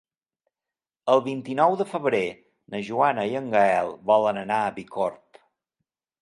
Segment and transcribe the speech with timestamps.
[1.15, 2.21] El vint-i-nou de febrer
[2.77, 5.41] na Joana i en Gaël volen anar a Bicorb.